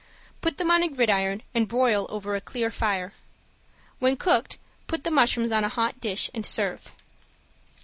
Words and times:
Put 0.41 0.57
them 0.57 0.71
on 0.71 0.81
a 0.81 0.89
gridiron 0.89 1.43
and 1.53 1.67
broil 1.67 2.07
over 2.09 2.33
a 2.35 2.41
clear 2.41 2.71
fire. 2.71 3.13
When 3.99 4.15
cooked 4.17 4.57
put 4.87 5.03
the 5.03 5.11
mushrooms 5.11 5.51
on 5.51 5.63
a 5.63 5.69
hot 5.69 5.99
dish, 6.01 6.27
and 6.33 6.43
serve. 6.43 6.91